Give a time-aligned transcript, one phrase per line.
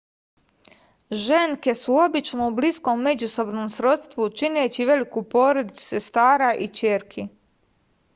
[1.23, 7.27] ženke su obično u bliskom međusobnom srodstvu čineći veliku porodicu sestara i ćerki